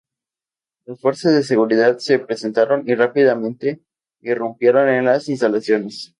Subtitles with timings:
[0.85, 3.83] Las fuerzas de seguridad se presentaron y rápidamente
[4.21, 6.09] irrumpieron en las instalaciones.